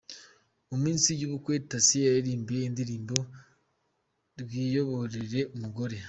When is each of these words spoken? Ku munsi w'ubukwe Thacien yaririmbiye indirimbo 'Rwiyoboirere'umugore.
Ku 0.67 0.73
munsi 0.81 1.07
w'ubukwe 1.19 1.53
Thacien 1.69 2.05
yaririmbiye 2.07 2.63
indirimbo 2.65 3.15
'Rwiyoboirere'umugore. 4.39 5.97